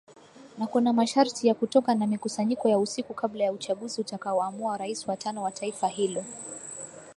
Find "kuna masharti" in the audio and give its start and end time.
0.67-1.47